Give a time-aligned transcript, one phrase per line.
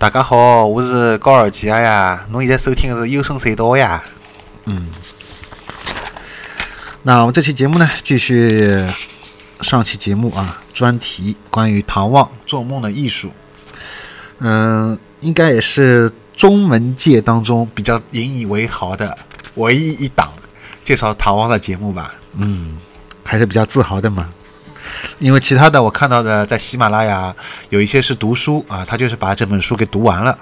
[0.00, 4.00] 大家好，我是高尔基亚呀，侬现在收听的是幽深隧道呀。
[4.64, 4.86] 嗯，
[7.02, 8.86] 那我们这期节目呢，继续
[9.60, 13.32] 上期节目啊，专题关于唐望做梦的艺术。
[14.38, 19.18] 嗯，应该也是中文界当中比较引以为豪的
[19.56, 20.32] 唯一一档
[20.84, 22.14] 介绍唐望的节目吧。
[22.34, 22.78] 嗯，
[23.24, 24.30] 还是比较自豪的嘛。
[25.18, 27.34] 因为其他的我看到的在喜马拉雅
[27.70, 30.36] 有一些是读书啊，他就是把这本书给读完了，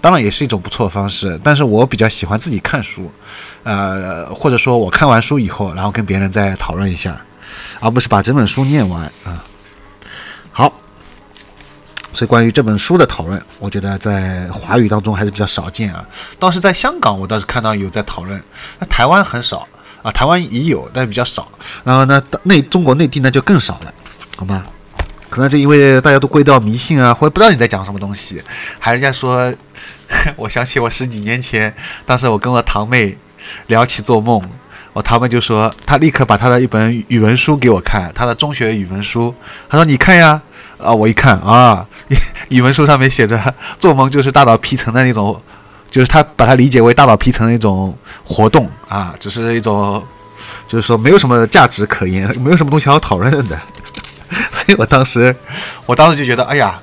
[0.00, 1.38] 当然也是一种不错的方式。
[1.42, 3.10] 但是我比较喜欢自己看书，
[3.62, 7.20] 呃，或者说我看完书以后，然后跟别人再讨论一下，
[7.80, 9.44] 而不是把整本书念完啊。
[10.50, 10.72] 好，
[12.12, 16.04] 所以关于这本书的讨论，我觉得在华语当中还是比较少见啊。
[16.38, 18.42] 倒是在香港，我倒是看到有在讨论，
[18.78, 19.66] 那台湾很少。
[20.02, 21.48] 啊，台湾也有，但是比较少。
[21.84, 23.92] 然后呢，内中国内地呢就更少了，
[24.36, 24.64] 好吗？
[25.30, 28.42] 可能就因为大家都归到迷信啊，或者不知道你在讲什么东西。
[28.78, 29.52] 还人家说，
[30.36, 33.16] 我想起我十几年前，当时我跟我堂妹
[33.68, 34.42] 聊起做梦，
[34.92, 39.34] 我堂妹就说，她立刻把她的一本语文书给我看，她的中学语文书。
[39.70, 40.42] 她说：“你看呀。”
[40.82, 41.86] 啊，我一看啊，
[42.50, 45.40] 语文书上面写着，做梦就是大脑皮层的那种。
[45.92, 50.02] 就是他把它理解为大脑皮层的一种活动啊，只是一种，
[50.66, 53.60] 就是说没有什么价值可言，没有什么东西好讨论的。
[54.50, 55.36] 所以我当时，
[55.84, 56.80] 我当时就觉得，哎呀，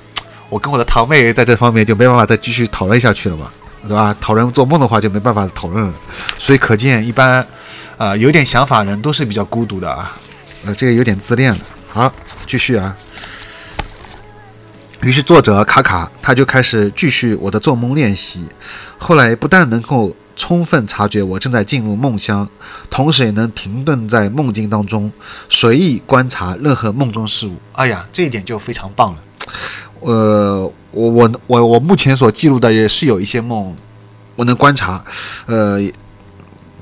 [0.48, 3.50] 我跟我的堂妹在这方面就没办法再继续讨论下去了嘛，
[3.88, 4.14] 对吧？
[4.20, 5.92] 讨论做梦的话就没办法讨论了。
[6.38, 7.44] 所以可见，一般
[7.96, 10.12] 啊有点想法人都是比较孤独的啊，
[10.64, 11.58] 呃，这个有点自恋了。
[11.92, 12.12] 好，
[12.46, 12.96] 继续啊。
[15.02, 18.46] 于是作者卡卡他就开始继续我的做梦练习。
[18.98, 22.48] 后来不但能够充分察觉我正在进入梦乡，
[22.90, 25.10] 同时也能停顿在梦境当中，
[25.48, 27.56] 随意观察任何梦中事物。
[27.72, 29.18] 哎呀，这一点就非常棒了。
[30.00, 33.74] 呃，我我我我目前所记录的也是有一些梦，
[34.36, 35.04] 我能观察，
[35.46, 35.78] 呃，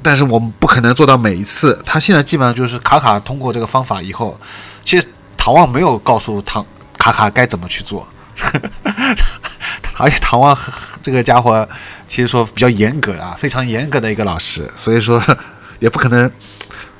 [0.02, 1.80] 但是我们不可能做到每一次。
[1.84, 4.38] 他现在基本上就是卡卡通过这个方法以后，
[4.84, 6.64] 其实唐望没有告诉唐
[7.12, 8.06] 卡卡该怎么去做。
[9.98, 10.56] 而且唐望
[11.02, 11.68] 这个家伙，
[12.06, 15.20] 其实说比较严格啊，非常严格的一个老师，所以说
[15.80, 16.30] 也不可能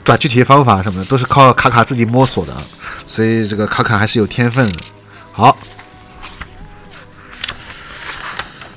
[0.03, 2.53] 把具体的方法什么的都是靠卡卡自己摸索的，
[3.07, 4.79] 所以这个卡卡还是有天分的。
[5.31, 5.57] 好，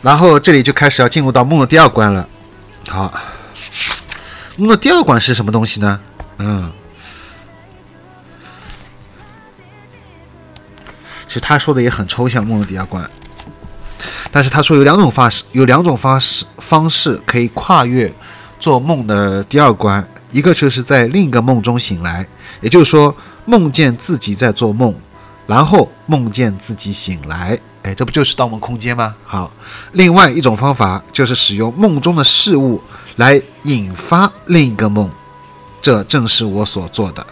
[0.03, 2.28] 然后这里就开始要进入到梦的第二关了。
[2.90, 3.12] 好，
[4.58, 6.00] 梦的第二关是什么东西呢？
[6.38, 6.72] 嗯。
[11.31, 13.09] 其实他说的也很抽象，梦的第二关。
[14.34, 18.14] 但是他说有两种方式，有两种方式方式可以跨越
[18.59, 20.06] 做梦的第二关。
[20.31, 22.28] 一个就是在另一个梦中醒来，
[22.59, 23.16] 也就是说
[23.46, 24.94] 梦见自己在做梦，
[25.47, 27.58] 然后梦见自己醒来。
[27.84, 29.16] 哎，这不就是盗梦空间吗？
[29.24, 29.50] 好，
[29.94, 32.84] 另外一种方法就是使用梦中的事物
[33.16, 35.09] 来引发另一个梦，
[35.81, 37.25] 这正是我所做的。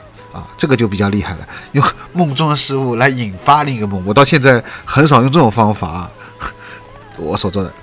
[0.57, 4.03] 这个就比较厉害了，用 梦中的事物来引发另一个梦。
[4.05, 6.11] 我到现在很少用这种方法啊，
[7.17, 7.73] 我所做的。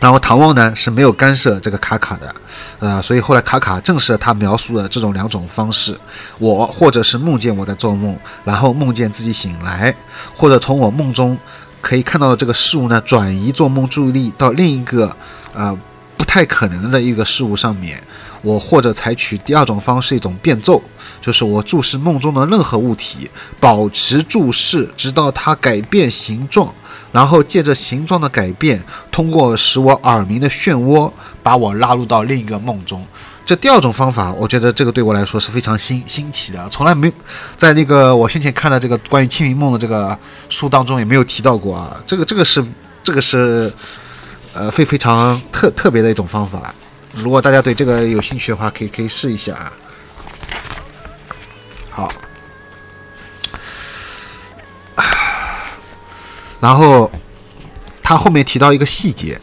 [0.00, 2.34] 然后唐望呢是没有干涉这个卡卡的，
[2.80, 5.96] 呃，所以后来卡卡证实了他描述的这种两种方式：
[6.38, 9.94] 我或者是梦见我在做梦，然后梦见自己醒来，
[10.34, 11.38] 或者从我梦中
[11.80, 15.16] 可以看到的这个事物呢转移做梦注意力到另一个
[15.54, 15.78] 呃
[16.22, 18.00] 不太可能的一个事物上面。
[18.42, 20.80] 我或者采取第二种方式，一种变奏，
[21.20, 23.28] 就是我注视梦中的任何物体，
[23.58, 26.72] 保持注视，直到它改变形状，
[27.10, 28.80] 然后借着形状的改变，
[29.10, 31.10] 通过使我耳鸣的漩涡，
[31.42, 33.04] 把我拉入到另一个梦中。
[33.44, 37.12] 这第二种方法，我觉得这个对我来说是非常新新奇的，从来没
[37.56, 40.16] 在那个我先前看的这个关于清明梦的这个
[40.48, 41.96] 书当中也没有提到过啊。
[42.06, 42.64] 这个这个是
[43.02, 43.72] 这个是
[44.54, 46.74] 呃非非常特特别的一种方法。
[47.14, 49.72] 如果大家对这个有兴趣的话，可以可以试一下啊。
[51.90, 52.12] 好，
[56.58, 57.10] 然后
[58.02, 59.40] 他后面提到一个细节，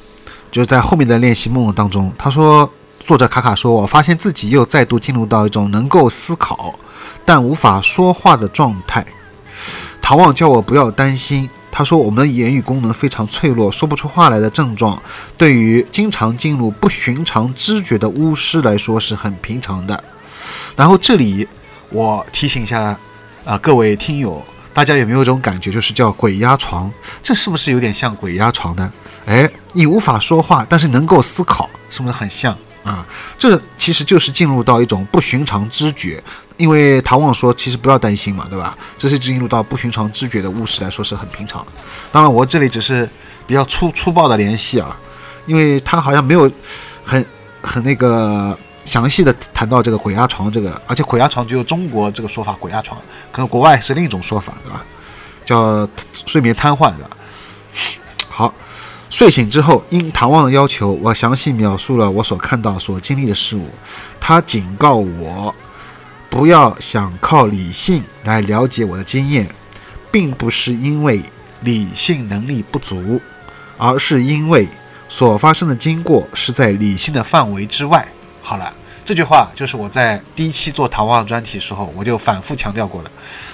[0.52, 6.74] 就是在后面的练习梦当中，他说，作者卡卡说，我发现自己又再度进入到一种能够思考
[7.24, 9.06] 但无法说话的状态。
[10.02, 11.48] 唐望叫我不要担心。
[11.80, 15.02] 他说我们的言语功能非常脆弱，说不出话来的症状，
[15.38, 20.04] 对于经常进入不寻常知觉的巫师来说是很平常的。
[20.76, 21.48] 然后这里
[21.90, 23.00] 我提醒一下
[23.46, 26.92] 啊、各位听友，大家有没有一种感觉，就是叫鬼压床？
[27.24, 28.92] 这是不是有点像鬼压床呢？
[29.26, 32.58] 哎，你无法说话，但是能够思考，是不是很像
[32.94, 33.06] 啊？
[33.38, 36.24] 这其实就是进入到一种不寻常知觉。
[36.58, 38.78] 因为唐望说，其实不要担心嘛，对吧？
[38.98, 41.72] 这是进入到不寻常知觉的巫师来说是很平常的。
[42.12, 43.10] 当然，我这里只是
[43.48, 45.00] 比较粗粗暴的联系啊，
[45.46, 46.52] 因为他好像没有
[47.02, 47.26] 很
[47.62, 53.00] 很那个详细的谈到这个鬼压床这个，而且鬼压床只有中国这个说法，鬼压床
[53.32, 54.84] 可能国外是另一种说法，对吧？
[55.46, 55.88] 叫
[56.26, 57.10] 睡眠瘫痪，对吧？
[58.30, 58.54] 好，
[59.10, 63.68] 睡醒之后，因唐望的要求，我详细描述了我所看到、所经历的事物。
[64.20, 65.54] 他警告我，
[66.30, 69.50] 不要想靠理性来了解我的经验，
[70.12, 71.24] 并不是因为
[71.62, 73.20] 理性能力不足，
[73.78, 74.68] 而是因为
[75.08, 78.08] 所发生的经过是在理性的范围之外。
[78.44, 78.72] 好了，
[79.04, 83.12] 这句话就是我在第一期做唐望专题时候，我就反复强调过了。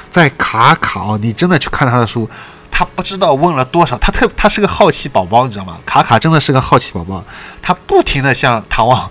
[0.09, 2.29] 在卡卡，你真的去看他的书，
[2.77, 5.77] 他不知道问了多少，他特他是个好奇宝宝，你知道吗？
[5.85, 7.23] 卡卡真的是个好奇宝宝，
[7.61, 9.09] 他不停的向唐望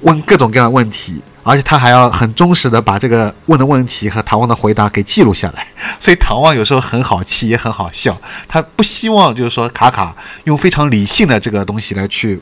[0.00, 5.66] 问各种各样的问题，而且他还要很忠实的把这个问的问题和唐望的回答给记录下来。
[6.00, 8.18] 所以唐望有时候很好气，也很好笑。
[8.48, 12.40] 他不希望就是说卡卡用非常理性的这个东西来去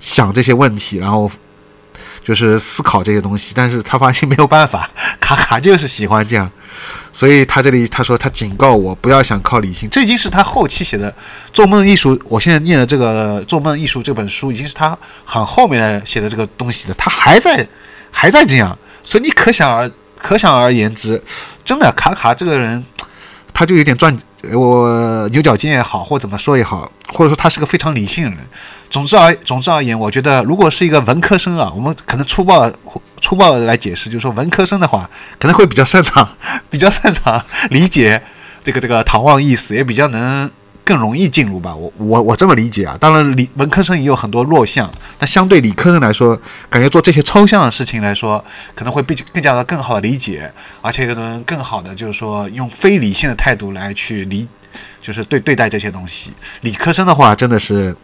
[0.00, 1.30] 想这些问题，然后
[2.24, 4.88] 就是思考这些东西，但是他发现没有办法，
[5.20, 6.50] 卡卡就是喜欢这样。
[7.12, 11.10] 所以他这里他说他警告我不要想靠理性，这已经是他后期写的
[11.52, 12.16] 《做梦艺术》。
[12.24, 16.94] 我现在念的这个《做梦艺术》这本书，已经是他很后面写的这个东西了。
[16.96, 17.66] 他还在
[18.10, 21.22] 还在这样，所以你可想而可想而言之，
[21.64, 22.84] 真的卡卡这个人，
[23.52, 24.16] 他就有点钻
[24.52, 28.38] 我牛角尖也好，或怎么说也好，或者说他是个非常理性的人。
[28.88, 32.70] 总之而总之而言，我觉得如果是一个文科生啊，我们可能粗暴
[33.20, 35.08] 粗暴的来解释，就是说文科生的话，
[35.38, 36.28] 可能会比较擅长
[36.70, 38.22] 比较擅长理解
[38.64, 40.50] 这个这个唐望意思，也比较能
[40.90, 41.72] 更容易进入吧。
[41.72, 42.96] 我我我这么理解啊。
[42.98, 46.36] 当然理文科生也有很多弱项，但相对理科生来说，
[46.68, 48.44] 感觉做这些抽象的事情来说，
[48.74, 50.52] 可能会被更加的更好的理解，
[50.82, 54.48] 而且可能更好的就是说用非理性的态度来去理，
[55.00, 56.32] 就是对对待这些东西。
[56.62, 57.94] 理科生的话，真的是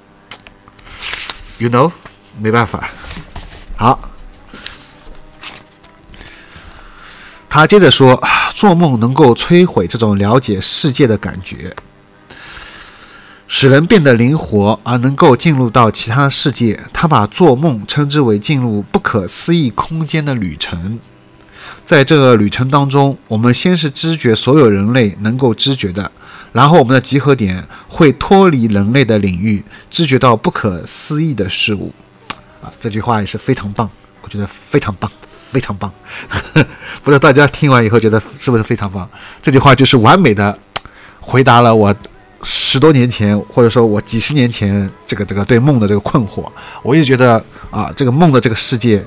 [1.59, 1.91] ，you know，
[2.39, 2.89] 没办法。
[3.75, 3.99] 好。
[7.49, 8.23] 他接着说
[8.55, 11.75] ：“做梦能够摧毁这种了解世界的感觉，
[13.49, 16.81] 使人变得灵活，而能够进入到其他世界。
[16.93, 20.99] 他把做梦称之为进入不可思议空间的旅程。
[21.85, 26.11] 在这个旅程当中，我们先是知觉所有人类能够知觉的，
[26.53, 31.93] 然后我们的集合点会脱离人类的领域，知觉到不可思议的事物。
[32.63, 33.89] 啊，这句话也是非常棒，
[34.23, 35.11] 我觉得非常棒。”
[35.49, 35.91] 非常棒，
[37.03, 39.09] 不知道大家听完以后觉得是不是非常棒？
[39.41, 40.59] 这句话就是完美的
[41.21, 41.95] 回答了我
[42.43, 46.45] 十多年前，或者说我几十年前这个这个对梦的这个困惑。
[46.83, 49.05] 我也觉得啊，这个梦的这个世界，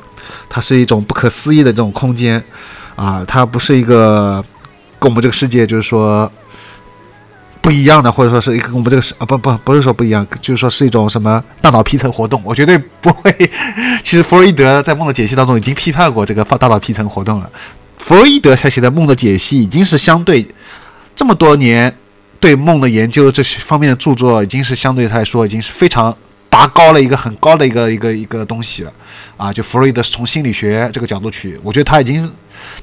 [0.47, 2.43] 它是一种不可思议的这种空间
[2.95, 4.43] 啊，它不是一个
[4.99, 6.31] 跟我们这个世界就是说。
[7.61, 13.29] 不一样的，或者说是一个跟我们这个是啊不不不是说不一样，就是说是一种什么大脑皮层活动，我绝对不会。
[14.01, 17.51] 其实弗洛伊德在梦的解析当中已经批判过这个大脑皮层活动了。
[17.97, 20.47] 弗洛伊德他写的梦的解析已经是相对
[21.13, 21.93] 这么多年
[22.39, 26.15] 对梦的研究这些方面的著作，已经是相对来说已经是非常
[26.49, 28.93] 拔高了一个很高的一个一个一个东西了
[29.37, 29.53] 啊！
[29.53, 32.31] 就弗洛伊德是从心理学这个角度去，我觉得他已经。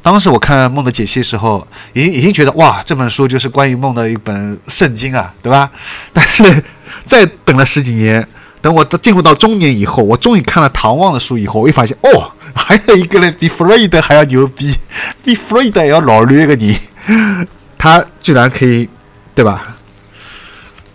[0.01, 5.71] 当时我看梦的解析的时候，已经已经觉得哇，这本书就是关于梦的一本圣经啊，对吧？
[6.15, 6.65] 但是
[7.05, 8.27] 再等了十几年，
[8.63, 14.75] 等我进入到中年以后，我终于看了唐望的书以后，我一发现哦， 还有一个人比弗洛伊德还要牛逼，
[15.23, 16.79] 比弗洛伊德还要老驴一个你，
[17.77, 18.89] 他居然可以，
[19.37, 19.77] 对吧？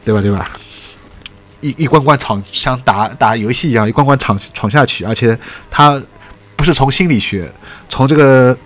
[0.03, 0.21] 对吧？
[0.21, 0.51] 对吧？
[1.61, 6.01] 一一关关闯，像打打游戏一样，一关关闯闯下去，而且他
[6.57, 7.49] 不是从心理学，
[7.87, 8.57] 从这个。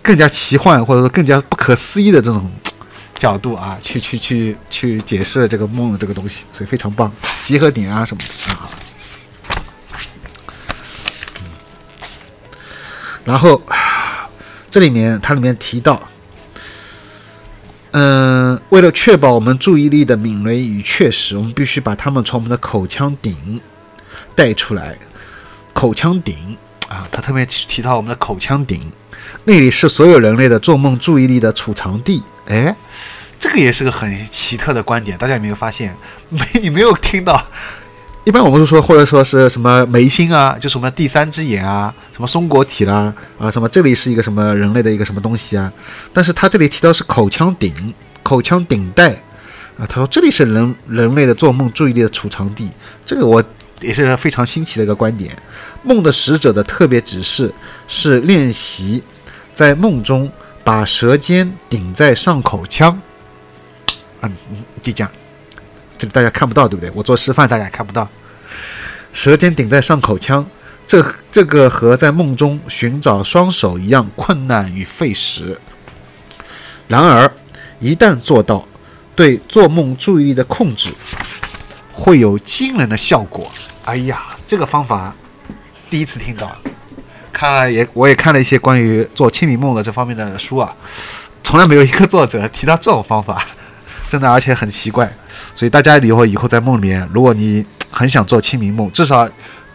[0.00, 2.50] 更加奇幻或者说更加不可思议的这种
[3.18, 7.12] 角度啊，去去去去解释这个梦的这个东西，所以非常棒，
[7.42, 8.70] 集合点啊什么的啊。
[13.22, 13.60] 然后
[14.70, 16.02] 这里面它里面提到，
[17.92, 23.60] 嗯，为了确保我们注意力的敏锐与确实，我们必须把它们从我们的口腔顶
[24.34, 24.96] 带出来。
[25.72, 26.56] 口腔顶
[26.88, 28.92] 啊，他特别提到我们的口腔顶。
[29.44, 32.22] 那里是所有人类的做梦注意力的储藏地。
[32.46, 32.74] 哎，
[33.38, 35.96] 这个也是个很奇特的观点，大家有没有发现？
[36.28, 37.46] 没，你没有听到？
[38.28, 45.72] 一般我们都说，或者说是什么眉心啊，就什么第三只眼啊，什么松果体啦，啊，什么这里是一个什么人类的一个什么东西啊？
[46.12, 49.12] 但是他这里提到是口腔顶、口腔顶带
[49.78, 52.68] 啊，他说这里是人人类的做梦注意力的储藏地，
[53.06, 53.42] 这个我
[53.80, 55.34] 也是非常新奇的一个观点。
[55.82, 57.50] 梦的使者的特别指示
[57.86, 59.02] 是练习
[59.54, 60.30] 在梦中
[60.62, 63.00] 把舌尖顶在上口腔。
[64.20, 64.30] 嗯，
[64.82, 65.10] 就这样。
[65.96, 66.92] 这里大家看不到，对不对？
[66.94, 68.08] 我做示范，大家也看不到。
[69.12, 70.46] 舌尖顶在上口腔，
[70.86, 75.60] 这这个和在梦中寻找双手一样困难与费时。
[76.86, 77.30] 然而，
[77.80, 78.66] 一旦做到，
[79.14, 80.90] 对做梦注意力的控制
[81.92, 83.50] 会有惊人的效果。
[83.84, 85.14] 哎呀，这个方法
[85.90, 86.56] 第一次听到，
[87.32, 90.74] 看也我也看了一些关于做清明梦的这方面的书啊，
[91.42, 93.46] 从来没有一个作者提到这种方法。
[94.10, 95.12] 真的，而且很奇怪，
[95.52, 99.28] 所以大家以后以后在梦里面，如果你很想做清明梦，至少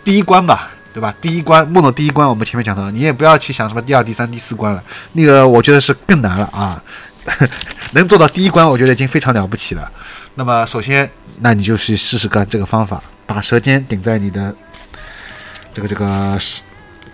[0.04, 1.14] 第一关吧，对吧？
[1.20, 6.82] 第一关梦的第一关，我们前面讲到，你也不要去想什么第二、第三、第四关了，那个我觉得是更难了啊。
[7.94, 9.92] 能做到第一关，我觉得已经非常了不起了。
[10.36, 14.54] 那么首先，那你就去试试看这个方法，把舌尖顶在你的
[15.74, 16.38] 这个这个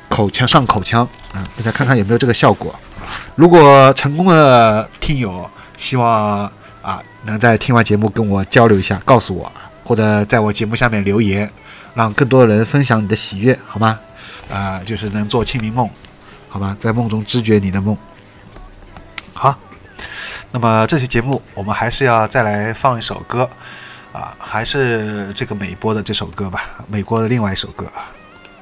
[0.08, 2.74] 口腔上口腔啊，大家看看有没有这个效果。
[3.36, 6.52] 如果成功的听友，希望。
[6.82, 9.52] 啊，能在听完节目跟我交流一下，告诉我，
[9.90, 11.52] 或者在我节目下面留言，
[11.96, 14.00] 让更多的人分享你的喜悦，好吗？
[14.48, 15.90] 啊，就是能做清明梦，
[16.48, 17.98] 好吧，在梦中知觉你的梦。
[19.34, 19.58] 好，
[20.52, 23.50] 那么这期节目我们还是要再来放一首歌，
[24.14, 28.14] 啊，还是这个美波的这首歌吧，美国的另外一首歌啊。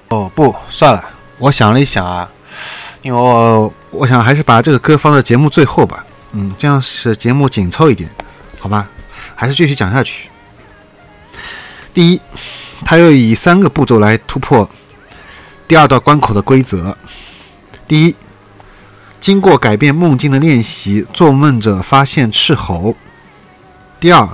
[0.07, 1.03] 哦，不算了，
[1.39, 2.31] 我想了一想啊，
[3.01, 6.05] 因为我我想还是把这个歌放在节目最后吧。
[6.31, 8.09] 嗯，这样是节目紧凑一点，
[8.61, 8.87] 好吧？
[9.35, 10.29] 还是继续讲下去。
[11.97, 12.21] 第一，
[12.85, 14.69] 他又以三个步骤来突破
[15.67, 16.95] 第二道关口的规则。
[17.87, 18.15] 第一，
[19.19, 22.95] 经过改变梦境的练习，做梦者发现斥候。
[23.99, 24.29] 第二，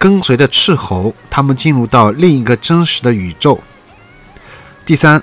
[0.00, 3.60] 跟随着斥候，他们进入到另一个真实的宇宙。
[4.84, 5.22] 第三。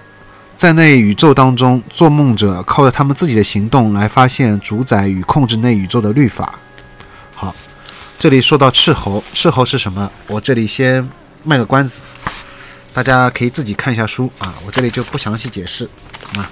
[0.56, 6.60] 在那宇宙当中，做梦者靠着他们自己的行动来发现主宰与控制那宇宙的律法。
[7.36, 7.54] 好，
[8.18, 10.10] 这里说到斥候，斥候是什么？
[10.28, 11.10] 我这里先
[11.44, 12.02] 卖个关子，
[12.94, 15.90] 大家可以自己看一下书啊，我这里就不详细解释，
[16.24, 16.50] 好吗？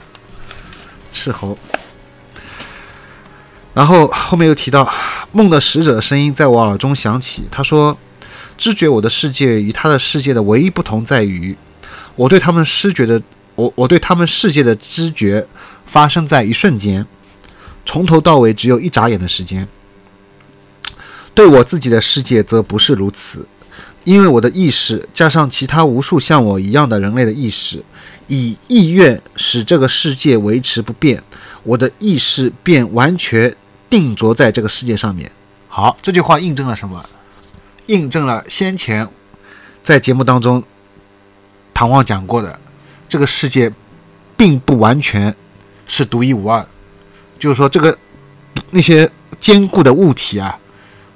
[1.11, 1.57] 斥候，
[3.73, 4.91] 然后后面又提到
[5.31, 7.97] 梦的使者声音在我耳中响起，他说
[8.57, 11.57] ：“知觉我的世界与他的世界的唯一不同在于，
[12.15, 13.21] 我对他们失觉的。”
[13.55, 15.45] 我我对他们世界的知觉
[15.85, 17.05] 发生在一瞬间，
[17.85, 19.67] 从头到尾只有一眨眼的时间。
[21.35, 23.45] 对我自己的世界则不是如此，
[24.03, 27.83] 因为我的意识加上其他无数像我一样的人类的意识，
[28.27, 31.23] 以意愿使这个世界维持不变，
[31.63, 33.55] 我的意识便完全
[33.89, 35.31] 定着在这个世界上面。
[35.67, 37.05] 好，这句话印证了什么？
[37.87, 39.07] 印证了先前
[39.81, 40.63] 在节目当中
[41.73, 42.59] 唐望讲过的。
[43.07, 43.69] 这个世界
[44.37, 45.35] 并不完全
[45.85, 46.65] 是独一无二，
[47.37, 47.97] 就是说，这个
[48.69, 50.57] 那些坚固的物体啊，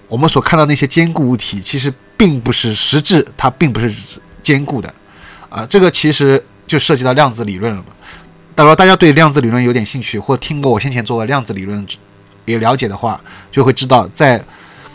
[0.09, 3.93] 我们所看到那些坚固物体，其实并不是实质，它并不是
[4.41, 4.93] 坚固的
[5.50, 5.65] 啊。
[5.69, 7.88] 这个其实就涉及到量子理论了嘛。
[8.57, 11.86] 如果大家对量子理论有点兴趣，或听过我先前做的量子理论
[12.45, 13.19] 也了解的话，
[13.51, 14.43] 就会知道，在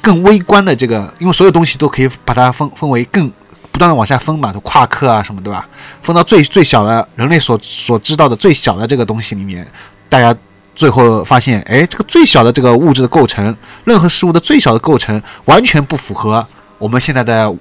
[0.01, 3.31] 更微观的这个，因为所有东西都可以把它分分为更。
[3.73, 5.67] 不断的往下分嘛，就夸克啊什么，对吧？
[6.03, 9.67] 分到最最小的人类所所知道的最小的这个东西里面，
[10.09, 10.37] 大家
[10.75, 16.45] 最后发现，哎，这个最小的这个物质的构成，任何事物的最小的构成，完全不符合
[16.81, 17.55] 我们现在的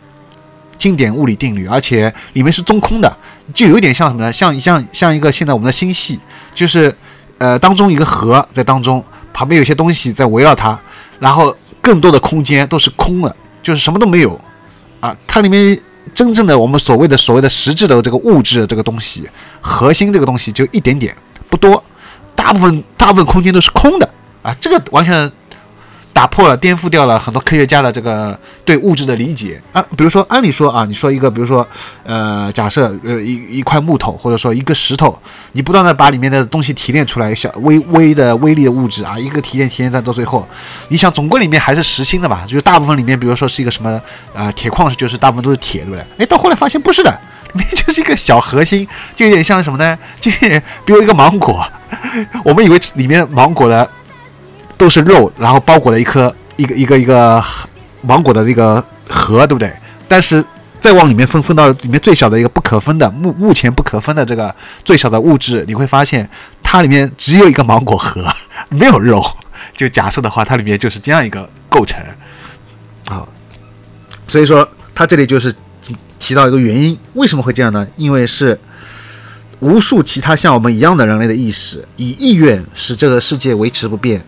[0.80, 3.18] 经典物理定律，而且里面是中空的，
[3.54, 4.34] 就有点像什么呢？
[4.34, 6.20] 像像像一个现在我们的星系，
[6.56, 6.92] 就是
[7.38, 10.80] 呃当中一个核在当中，旁边有些东西在围绕它，
[11.20, 14.40] 然后更多的空间都是空的，就是什么都没有
[15.00, 15.80] 啊，它里面。
[16.12, 19.30] 真正的我们所谓的所谓的实质的这个物质这个东西，
[19.62, 21.16] 核心这个东西就一点点
[21.50, 21.82] 不多，
[22.36, 24.10] 大部分大部分空间都是空的
[24.42, 25.32] 啊，这个完全。
[26.12, 29.82] 打破了、颠覆掉了很多科学家的这个对物质的理解啊。
[29.96, 31.66] 比如说，按理说啊，你说一个，比如说，
[32.04, 35.18] 呃，假设呃一一块木头，或者说一个石头，
[35.54, 40.46] 你不断的把里面的东西提炼出来，小微微的微粒的物质啊，一个提炼提炼到到最后，
[40.90, 42.44] 你想总归里面还是实心的吧？
[42.46, 44.02] 就是大部分里面，比如说是一个什么
[44.34, 46.06] 呃铁矿石，就是大部分都是铁，对不对？
[46.18, 47.12] 哎，到后来发现不是的，
[47.54, 48.86] 里面就是一个小核心，
[49.16, 49.98] 就有点像什么呢？
[50.20, 50.30] 就
[50.84, 51.66] 比如一个芒果，
[52.44, 53.90] 我们以为里面芒果的。
[54.80, 57.44] 都是肉，然后包裹了一颗一个一个一个
[58.02, 59.72] 芒果的那个核，对不对？
[60.08, 60.44] 但是
[60.80, 64.56] 再往里面分，分到里面最小的一个不可分的目目前不可分的这个
[64.86, 66.28] 最小的物质，你会发现
[66.64, 68.26] 它里面只有一个芒果核，
[68.70, 69.22] 没有肉。
[69.76, 72.02] 就假设的话，它里面就是这样一个构成
[73.06, 73.28] 啊。
[74.30, 75.54] 所以说，它这里就是
[76.18, 77.86] 提到一个原因，为什么会这样呢？
[77.98, 78.58] 因为是
[79.60, 84.24] 无数其他像我们一样的人类的意识，以意愿使这个世界维持不变。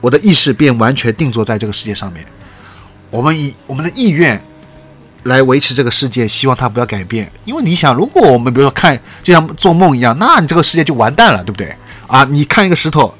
[0.00, 2.24] 我的意识便完全定坐在这个世界上面。
[3.10, 4.42] 我们以我们的意愿
[5.24, 7.30] 来维持这个世界，希望它不要改变。
[7.44, 11.74] 因为你想，如果我们比如说看，就像做梦一样，那你这个世界就完蛋了，对不对？
[12.06, 13.12] 啊，你看一个石头，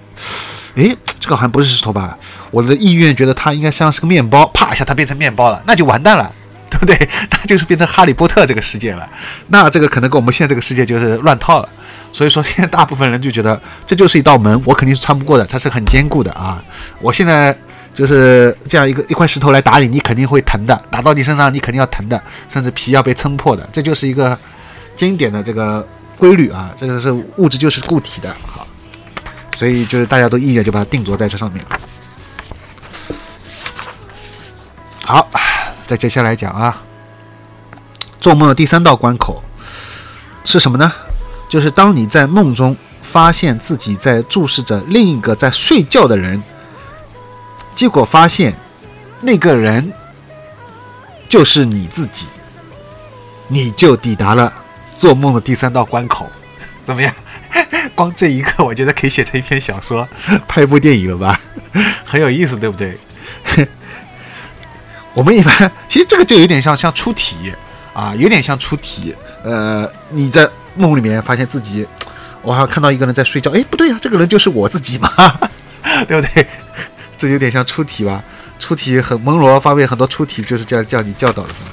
[0.75, 2.17] 诶，这个好像不是石头吧？
[2.51, 6.33] 我的意愿觉得它应该像是个面包，啪一下它变成面包了，那就完蛋了，
[6.71, 7.09] 对不对？
[7.31, 9.09] 那就是变成哈利波特这个世界了。
[9.49, 11.69] 那这个可能跟我们现在这个世界就是乱套了。
[12.11, 16.63] 所以说，现在大部分人就觉得这就是一道门，我肯定是穿不过的，它是很坚固的啊！
[17.01, 17.57] 我现在
[17.93, 24.37] 就是这样一个一块石头来打你，你肯定会疼的，打到你身上你肯定要疼的，甚至皮要被撑破的，这就是一个
[24.97, 26.71] 经典的这个规律啊！
[26.79, 28.67] 这个是物质就是固体的，好，
[29.55, 31.63] 所以就是大家都意愿就把它定着在这上面。
[35.05, 35.29] 好，
[35.89, 36.83] 再接下来讲啊，
[38.21, 39.43] 做梦的第三道关口
[40.45, 40.93] 是什么呢？
[41.49, 46.43] 就是当你在梦中发现自己在注视着另一个在睡觉的人，
[47.75, 48.55] 结果发现
[49.23, 49.91] 那个人
[51.27, 52.27] 就是你自己，
[53.49, 54.53] 你就抵达了
[54.99, 56.31] 做梦的第三道关口。
[56.85, 57.15] 怎么样？
[57.95, 60.07] 光这一个，我觉得可以写成一篇小说，
[60.47, 61.41] 拍一部电影了吧？
[62.05, 62.99] 很有意思，对不对？
[65.19, 67.53] 我们一般其实这个就有点像像出题
[67.93, 69.13] 啊，有点像出题。
[69.43, 70.49] 呃，你在。
[70.77, 71.85] 梦里面发现自己，
[72.41, 73.51] 我好像看到一个人在睡觉。
[73.51, 75.11] 哎，不对呀，这个人就是我自己嘛，
[76.07, 76.47] 对不对？
[77.17, 78.23] 这有点像出题吧？
[78.61, 81.49] 出题很蒙罗方面很多出题就是这样叫你教导的。
[81.49, 81.65] 好，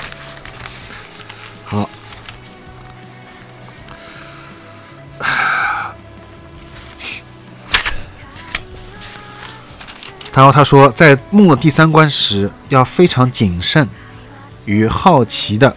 [10.35, 13.87] 然后他说，在梦的第三关时，要非常谨慎
[14.65, 15.73] 与好奇的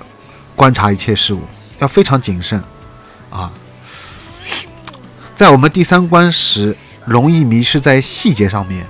[0.57, 1.43] 观察一切事物，
[1.79, 2.61] 要非常谨慎。
[3.31, 3.53] 啊，
[5.37, 8.85] 在我们第三关时，容易迷失在细节上面，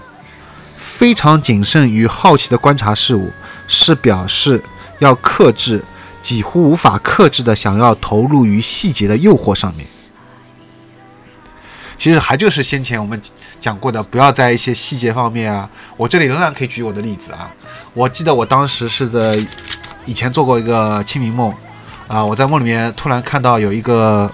[0.78, 3.30] 非常谨慎与好奇的观察事物，
[3.66, 4.64] 是表示
[5.00, 5.84] 要克制
[6.22, 9.86] 几乎无法克制的想要投入于细节的诱惑上面。
[11.98, 13.20] 其实还就是先前我们
[13.60, 15.68] 讲过的，不要在一些细节方面啊。
[15.98, 17.50] 我这里仍然可以举我的例子啊。
[17.92, 19.38] 我记得我当时是在
[20.06, 21.52] 以前做过一个清明梦。
[22.08, 22.24] 啊！
[22.24, 24.30] 我在梦里面突然看到有一个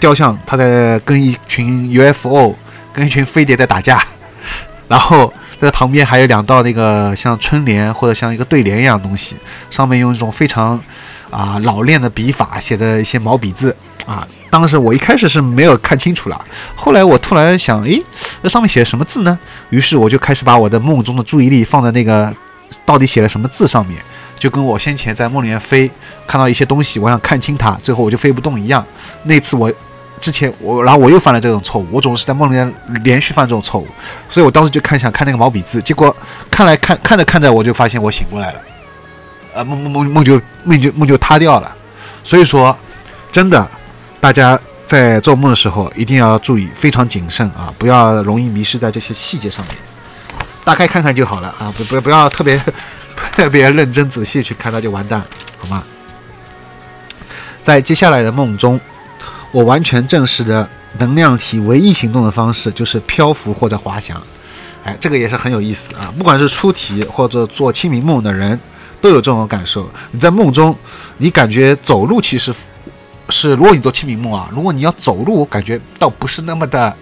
[0.00, 2.56] 雕像，他在跟一群 UFO、
[2.92, 4.04] 跟一群飞碟在打架，
[4.88, 9.36] 然后在旁边还有两道那个像春联或者像一个对联一样的东西，
[9.70, 10.82] 上面用一种非常
[11.30, 14.26] 啊老练的笔法写的一些毛笔字啊。
[14.52, 16.38] 当时我一开始是没有看清楚了，
[16.74, 18.02] 后来我突然想，诶，
[18.42, 19.38] 那上面写的什么字呢？
[19.70, 22.30] 于是我就开始把我的梦中的注意力放在那个
[22.84, 23.98] 到底写了什么字上面。
[24.38, 25.90] 就跟我先前在梦里面飞，
[26.26, 28.84] 看到一些东西，我想看清它，最后我就飞不动一样。
[29.22, 29.72] 那次我
[30.20, 33.86] 之前我，然后我又犯了这种错误，我总是在梦里面连续犯这种错误，
[34.28, 36.14] 所以我当时就看想看那个毛笔字，结果
[36.50, 38.60] 看来看看着看着，我就发现我醒过来了，
[39.54, 41.74] 呃，梦梦梦梦就梦就梦就塌掉了。
[42.22, 42.76] 所以说，
[43.30, 43.70] 真的，
[44.22, 44.56] 大家
[44.86, 49.74] 在做梦的时候一定要注意，非常谨慎啊，不要容易迷失在这些细节上面，
[50.62, 52.62] 大概看看就好了啊，不不不要特别。
[53.32, 55.24] 特别认真仔细去看，那就完蛋，
[55.58, 55.82] 好吗？
[57.62, 58.78] 在接下来的梦中，
[59.50, 64.20] 我完全证实的能量体唯一行动的方式就是漂浮或者滑翔。
[64.84, 66.12] 哎，这个也是很有意思啊！
[66.18, 68.58] 不管是出题或者做清明梦的人，
[69.00, 69.88] 都有这种感受。
[70.10, 70.76] 你在梦中，
[71.18, 72.52] 你感觉走路其实
[73.28, 76.96] 是，如果你做清明梦啊，如果你要走路，感觉倒不是那么的。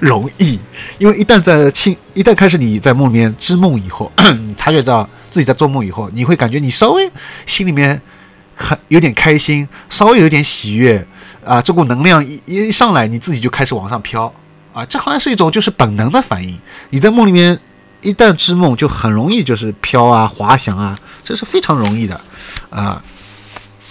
[0.00, 0.58] 容易，
[0.98, 7.08] 因为一旦在清，一旦开始你在梦里面织梦以后， 你察觉到自己在做梦以后，你会感觉你稍微
[7.46, 8.02] 心里面
[8.56, 11.06] 很有点开心，稍微有点喜悦
[11.44, 14.34] 啊，这股能量一一上来，你自己就开始往上飘
[14.72, 16.58] 啊，这好像是一种就是本能的反应。
[16.88, 17.56] 你在梦里面
[18.00, 22.20] 一旦织梦，就很容易就是飘啊、滑翔啊，这是非常容易的
[22.70, 23.00] 啊。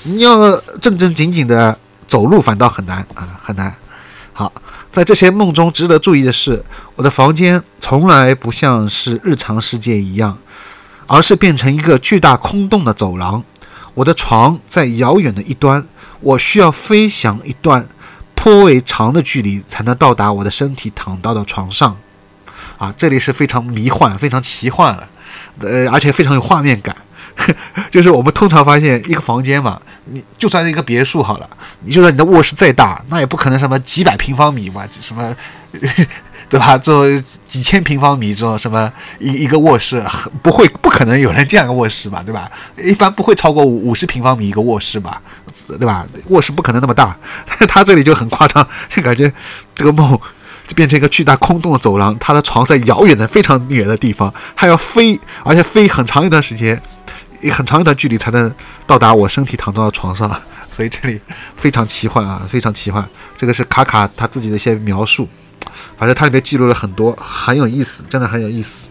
[0.03, 3.75] 你要正正经经的走路，反倒很难啊，很难。
[4.33, 4.51] 好。
[4.91, 6.63] 在这些梦中，值得注意的是，
[6.95, 10.35] 我的房间从来不像是日常世界一样，
[11.05, 13.43] 而是变成一个巨大空洞的走廊。
[13.93, 15.87] 我的床在遥远的一端，
[16.21, 17.87] 我需要飞翔一段
[18.33, 21.95] 颇为长的距离，才能到达我的身体躺到的床上。
[22.79, 25.07] 啊，这里是非常迷幻、非常奇幻了。
[25.59, 26.95] 呃，而且非常有画面感。
[27.89, 31.49] 就是我们通常发现一个房间嘛，你就算是一个别墅好了，
[31.81, 35.35] 你就算你的卧室再大，那也不可能什么几百平方米嘛，什么。
[36.49, 36.75] 对吧？
[36.75, 40.03] 这几千平方米这种什么一一个卧室，
[40.41, 42.23] 不会不可能有人这样一个卧室吧？
[42.25, 42.49] 对吧？
[42.75, 45.21] 一般不会超过五五十平方米一个卧室吧？
[45.77, 46.07] 对吧？
[46.29, 47.15] 卧室不可能那么大，
[47.67, 49.31] 他这里就很夸张，就感觉
[49.75, 50.19] 这个梦
[50.65, 56.81] 就变成一个巨大空洞的走廊，他的床在遥远的非常远的地方，还要飞，而且飞很长一段时间，
[57.51, 58.53] 很长一段距离才能
[58.85, 60.29] 到达我身体躺到床上，
[60.71, 61.21] 所以这里
[61.55, 63.07] 非常奇幻啊，非常奇幻。
[63.37, 65.27] 这个是卡卡他自己的一些描述。
[65.97, 68.89] 反正它里面记录了很多，很有意思，真的很有意思。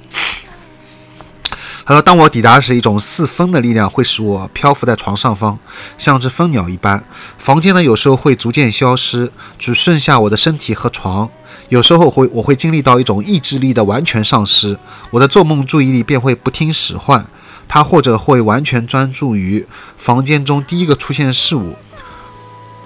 [1.85, 5.59] 他说：“当我抵达时，一种似风的力量会使我漂浮在床上方，
[5.97, 7.03] 像只蜂鸟一般。
[7.39, 11.31] 房间呢，有时候会逐渐消失，只剩下我的身体和床。
[11.71, 14.79] 有时候会，我会经历到一种意志力的完全丧失，
[15.11, 17.27] 我的做梦注意力便会不听使唤，
[17.69, 21.77] 他或者会完全专注于房间中第一个出现的事物，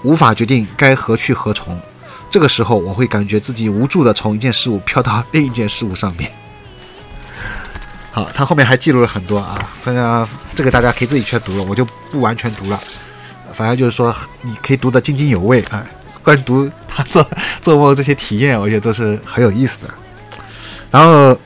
[0.03, 1.81] 无法决定该何去何从。”
[2.29, 6.33] 这个时候，我会感觉自己无助的从一件事物飘到另一件事物上面。
[8.11, 12.81] 好，他后面还记录了很多啊，反正这个大家可以自己去读了，我就不完全读了。
[13.53, 15.85] 反正就是说，你可以读得津津有味啊。
[16.23, 17.27] 关于读他 做
[17.61, 19.93] 做梦这些体验，我觉得都是很有意思的。
[20.91, 21.39] 然后，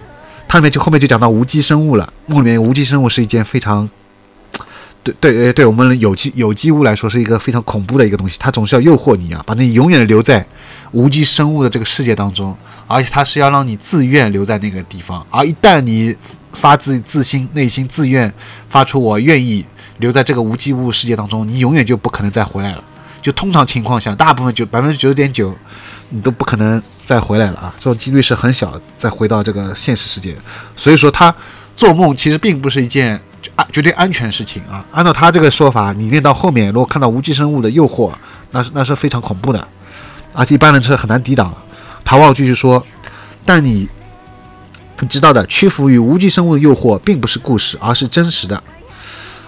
[0.48, 2.12] 它里面就后面就讲到无机生物了。
[2.26, 3.88] 梦里面无机生物是一件非常。
[5.02, 10.44] 对对对，我们有机有机物来说是一个非常恐怖的一个东西，它总是要诱惑你啊，把你永远留在
[10.90, 12.56] 无机生物的这个世界当中，
[12.88, 16.16] 而且它是要让你自愿留在那个地方，而一旦你
[16.52, 18.32] 发自自心内心自愿
[18.68, 19.64] 发出我愿意
[19.98, 22.82] 留在这个无机物世界当中，你永远就不可能再回来了。
[23.22, 25.54] 就通常情况下，大部分就百分之九十点九，
[26.08, 30.36] 你都不可能再回来了啊，这种几率是很小再回到这个现实世界。
[30.76, 31.34] 所以说，他
[31.76, 33.20] 做梦其实并不是一件。
[33.54, 34.84] 安绝对安全事情啊！
[34.90, 38.12] 按照他这个说法，你练到后面，如果看到无机生物的诱惑，
[38.50, 39.68] 那是那是非常恐怖的，
[40.34, 41.54] 而且一般人是很难抵挡。
[42.04, 42.84] 陶望继续说
[43.46, 43.88] ：“但你
[44.98, 48.60] 你知道的，屈服于无机生物的诱惑，并不是故事，而是真实的。”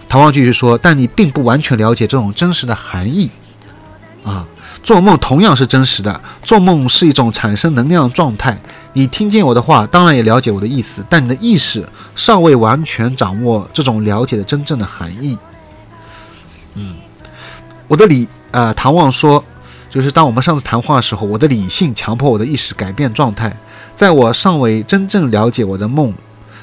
[0.09, 3.29] 唐望继续说：“但你并不完全了解这种真实的含义
[4.23, 4.47] 啊。”
[4.83, 8.59] 做梦同样是真实的，做梦是一种产生能量状态。
[8.95, 11.87] 你听见我的话，当然也了解我的意思，但你的意识
[12.17, 15.39] 尚未完全掌握这种了解的真正的含义。
[16.75, 16.97] 嗯，
[17.87, 19.45] 我的理，呃，唐望说，
[19.91, 23.55] 就是当我们上次谈话的时候，我的理性强迫我的意识改变状态，
[23.95, 26.15] 在我尚未真正了解我的梦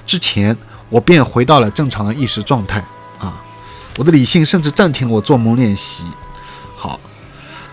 [0.08, 0.58] 之前，
[0.89, 2.84] 我便回到了正常的意识状态。
[3.19, 3.36] 啊，
[3.97, 6.06] 我的理性甚至暂停了我做梦练习。
[6.75, 6.99] 好。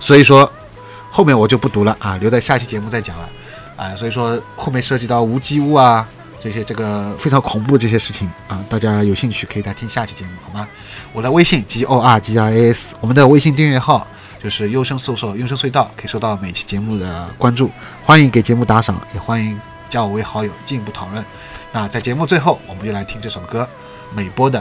[0.03, 0.51] 所以说，
[1.09, 3.29] 后面我就不读了啊，留在下期节目再讲了，
[3.77, 6.05] 啊，所以说后面涉及到无机物啊
[6.41, 10.67] 这些这个非常恐怖这些事情啊，大家有兴趣可以来听下期节目好吗？
[11.13, 14.05] 我的微信 G O R G I A S，我们的微信订阅号
[14.43, 17.71] 就是优声搜索优声隧道，可以收到每期节目的关注，
[18.03, 19.57] 欢迎给节目打赏，也欢迎
[19.89, 21.25] 加我为好友进一步讨论。
[21.71, 23.69] 那在节目最后，我们就来听这首歌，
[24.13, 24.61] 美波的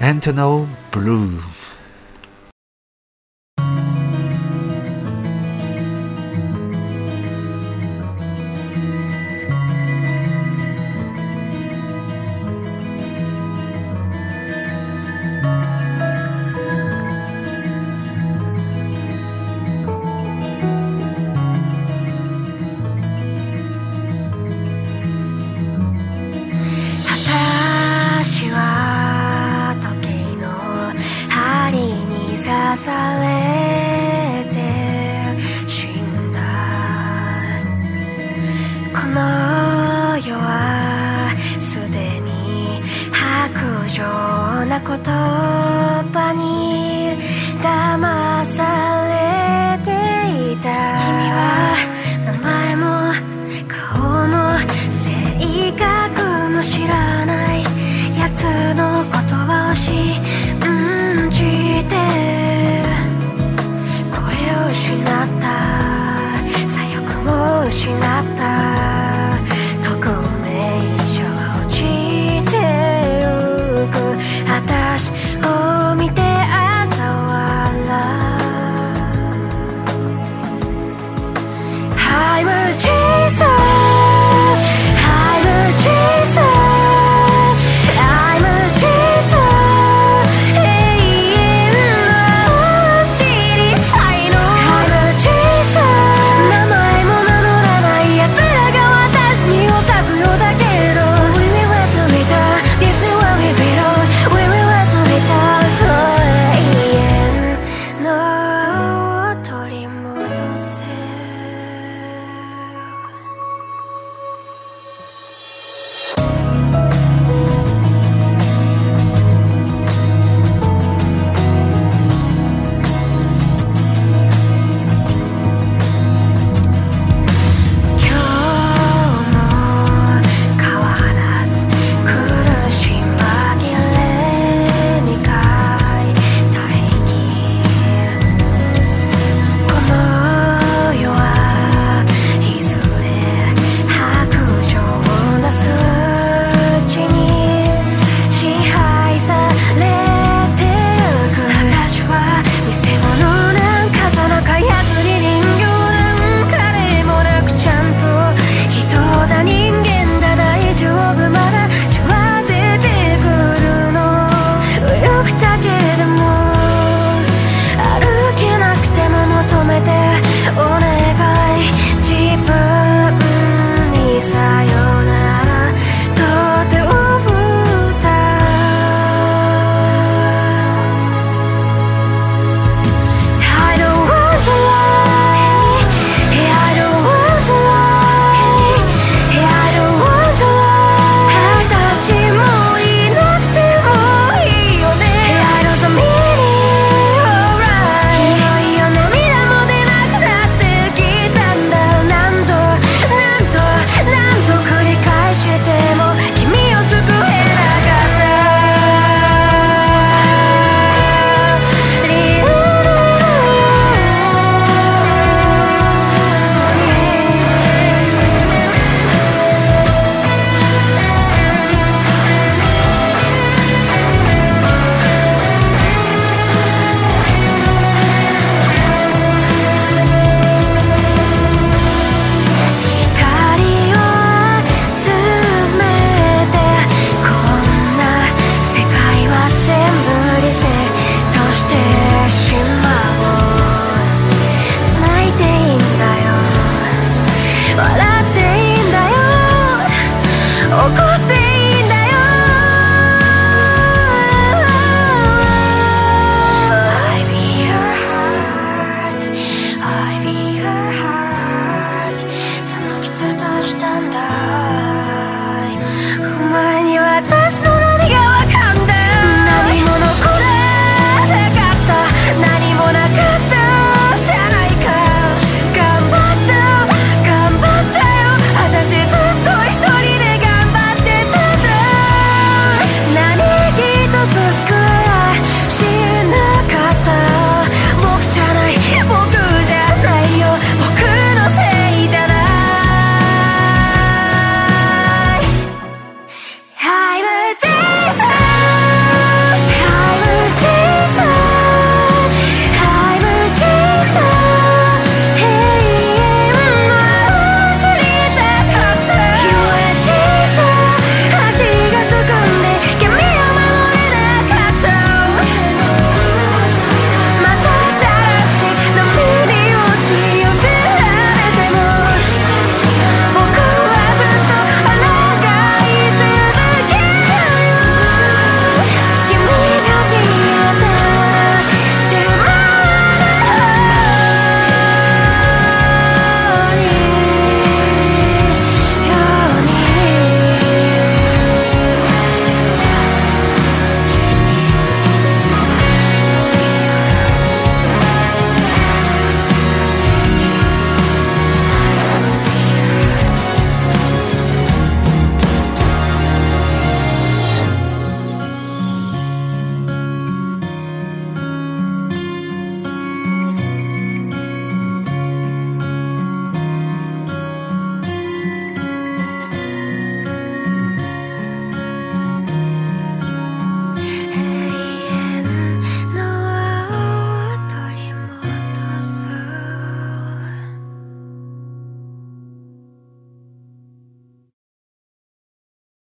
[0.00, 1.57] Antonio Blue。